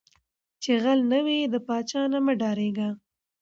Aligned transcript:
ـ 0.31 0.61
چې 0.61 0.71
غل 0.83 0.99
نه 1.11 1.19
وې 1.25 1.39
د 1.53 1.55
پاچاه 1.67 2.05
نه 2.13 2.19
مه 2.25 2.33
ډارېږه. 2.39 2.89